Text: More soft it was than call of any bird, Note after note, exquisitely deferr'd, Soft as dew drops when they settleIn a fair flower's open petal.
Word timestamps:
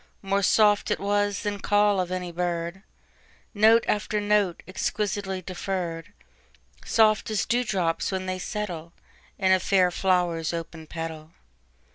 More 0.23 0.41
soft 0.41 0.89
it 0.89 0.99
was 0.99 1.43
than 1.43 1.59
call 1.59 1.99
of 1.99 2.11
any 2.11 2.31
bird, 2.31 2.81
Note 3.53 3.85
after 3.87 4.19
note, 4.19 4.63
exquisitely 4.67 5.43
deferr'd, 5.43 6.11
Soft 6.83 7.29
as 7.29 7.45
dew 7.45 7.63
drops 7.63 8.11
when 8.11 8.25
they 8.25 8.39
settleIn 8.39 8.91
a 9.37 9.59
fair 9.59 9.91
flower's 9.91 10.53
open 10.53 10.87
petal. 10.87 11.33